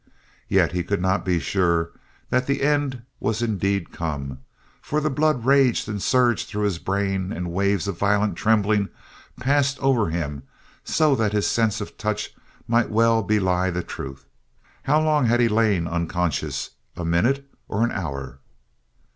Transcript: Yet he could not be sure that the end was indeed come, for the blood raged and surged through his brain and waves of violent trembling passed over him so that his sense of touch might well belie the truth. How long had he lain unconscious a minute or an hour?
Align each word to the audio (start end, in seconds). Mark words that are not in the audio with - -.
Yet 0.47 0.71
he 0.71 0.81
could 0.83 0.99
not 0.99 1.23
be 1.23 1.37
sure 1.37 1.91
that 2.31 2.47
the 2.47 2.63
end 2.63 3.03
was 3.19 3.43
indeed 3.43 3.91
come, 3.91 4.39
for 4.81 4.99
the 4.99 5.11
blood 5.11 5.45
raged 5.45 5.87
and 5.87 6.01
surged 6.01 6.47
through 6.49 6.63
his 6.63 6.79
brain 6.79 7.31
and 7.31 7.51
waves 7.53 7.87
of 7.87 7.99
violent 7.99 8.35
trembling 8.35 8.89
passed 9.39 9.77
over 9.77 10.09
him 10.09 10.41
so 10.83 11.13
that 11.17 11.33
his 11.33 11.45
sense 11.45 11.81
of 11.81 11.99
touch 11.99 12.33
might 12.67 12.89
well 12.89 13.21
belie 13.21 13.69
the 13.69 13.83
truth. 13.83 14.25
How 14.81 14.99
long 15.03 15.27
had 15.27 15.39
he 15.39 15.47
lain 15.47 15.85
unconscious 15.85 16.71
a 16.97 17.05
minute 17.05 17.47
or 17.67 17.83
an 17.83 17.91
hour? 17.91 18.39